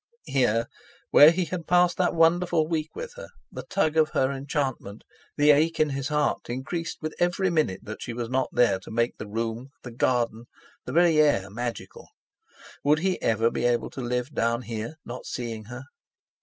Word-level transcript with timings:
Here, 0.25 0.65
where 1.11 1.29
he 1.29 1.45
had 1.45 1.67
passed 1.67 1.97
that 1.97 2.15
wonderful 2.15 2.67
week 2.67 2.95
with 2.95 3.13
her—the 3.17 3.65
tug 3.69 3.97
of 3.97 4.09
her 4.13 4.31
enchantment, 4.31 5.03
the 5.37 5.51
ache 5.51 5.79
in 5.79 5.91
his 5.91 6.07
heart 6.07 6.49
increased 6.49 7.03
with 7.03 7.13
every 7.19 7.51
minute 7.51 7.81
that 7.83 8.01
she 8.01 8.11
was 8.11 8.27
not 8.27 8.49
there 8.51 8.79
to 8.79 8.89
make 8.89 9.19
the 9.19 9.27
room, 9.27 9.69
the 9.83 9.91
garden, 9.91 10.45
the 10.85 10.91
very 10.91 11.19
air 11.21 11.51
magical. 11.51 12.07
Would 12.83 12.97
he 12.97 13.21
ever 13.21 13.51
be 13.51 13.65
able 13.65 13.91
to 13.91 14.01
live 14.01 14.33
down 14.33 14.63
here, 14.63 14.95
not 15.05 15.27
seeing 15.27 15.65
her? 15.65 15.83